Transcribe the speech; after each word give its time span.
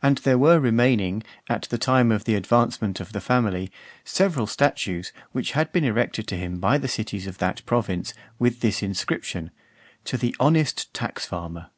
And 0.00 0.18
there 0.18 0.38
were 0.38 0.60
remaining, 0.60 1.24
at 1.48 1.62
the 1.62 1.76
time 1.76 2.12
of 2.12 2.22
the 2.22 2.36
advancement 2.36 3.00
of 3.00 3.12
the 3.12 3.20
family, 3.20 3.72
several 4.04 4.46
statues, 4.46 5.12
which 5.32 5.50
had 5.58 5.72
been 5.72 5.82
erected 5.82 6.28
to 6.28 6.36
him 6.36 6.60
by 6.60 6.78
the 6.78 6.86
cities 6.86 7.26
of 7.26 7.38
that 7.38 7.66
province, 7.66 8.14
with 8.38 8.60
this 8.60 8.80
inscription: 8.80 9.50
"To 10.04 10.16
the 10.16 10.36
honest 10.38 10.94
Tax 10.94 11.26
farmer." 11.26 11.70